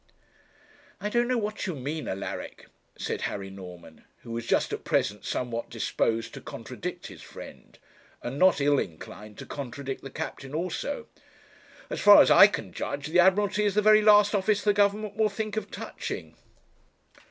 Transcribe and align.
'I 0.99 1.09
don't 1.09 1.27
know 1.27 1.37
what 1.37 1.67
you 1.67 1.75
mean, 1.75 2.07
Alaric,' 2.07 2.65
said 2.97 3.21
Harry 3.21 3.51
Norman, 3.51 4.03
who 4.23 4.31
was 4.31 4.47
just 4.47 4.73
at 4.73 4.83
present 4.83 5.23
somewhat 5.25 5.69
disposed 5.69 6.33
to 6.33 6.41
contradict 6.41 7.05
his 7.05 7.21
friend, 7.21 7.77
and 8.23 8.39
not 8.39 8.59
ill 8.59 8.79
inclined 8.79 9.37
to 9.37 9.45
contradict 9.45 10.01
the 10.01 10.09
captain 10.09 10.55
also; 10.55 11.05
'as 11.91 12.01
far 12.01 12.19
as 12.19 12.31
I 12.31 12.47
can 12.47 12.73
judge, 12.73 13.09
the 13.09 13.19
Admiralty 13.19 13.63
is 13.63 13.75
the 13.75 13.83
very 13.83 14.01
last 14.01 14.33
office 14.33 14.63
the 14.63 14.73
Government 14.73 15.17
will 15.17 15.29
think 15.29 15.55
of 15.55 15.69
touching.' 15.69 16.35